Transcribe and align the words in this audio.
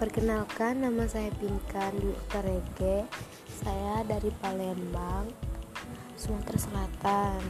Perkenalkan 0.00 0.80
nama 0.80 1.04
saya 1.04 1.28
Pinkan 1.36 1.92
Dwi 2.00 2.16
Utarege 2.16 3.04
Saya 3.60 4.00
dari 4.08 4.32
Palembang, 4.40 5.28
Sumatera 6.16 6.56
Selatan. 6.56 7.44